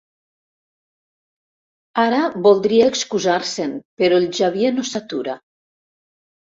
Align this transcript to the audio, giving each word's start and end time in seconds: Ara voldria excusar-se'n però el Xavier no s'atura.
Ara 2.05 2.23
voldria 2.49 2.89
excusar-se'n 2.95 3.79
però 4.03 4.21
el 4.25 4.29
Xavier 4.41 4.75
no 4.81 4.89
s'atura. 4.95 5.41